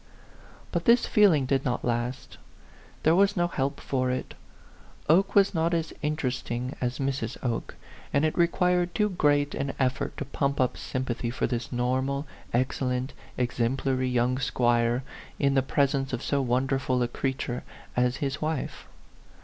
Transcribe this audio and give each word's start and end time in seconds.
But 0.71 0.85
this 0.85 1.05
feeling 1.05 1.45
did 1.45 1.63
not 1.63 1.85
last. 1.85 2.39
There 3.03 3.13
was 3.15 3.37
no 3.37 3.47
help 3.47 3.79
for 3.79 4.09
it; 4.09 4.33
Oke 5.07 5.35
was 5.35 5.53
not 5.53 5.75
as 5.75 5.93
interesting 6.01 6.75
as 6.81 6.97
Mrs. 6.97 7.37
Oke; 7.43 7.75
and 8.11 8.25
it 8.25 8.35
required 8.35 8.95
too 8.95 9.09
great 9.09 9.53
an 9.53 9.73
ef 9.79 9.97
fort 9.97 10.17
to 10.17 10.25
pump 10.25 10.59
up 10.59 10.75
sympathy 10.75 11.29
for 11.29 11.45
this 11.45 11.71
normal, 11.71 12.25
excellent, 12.51 13.13
exemplary 13.37 14.09
young 14.09 14.39
squire, 14.39 15.03
in 15.37 15.53
the 15.53 15.61
presence 15.61 16.13
of 16.13 16.23
so 16.23 16.41
wonderful 16.41 17.03
a 17.03 17.07
creature 17.07 17.63
as 17.95 18.15
his 18.15 18.41
wife. 18.41 18.87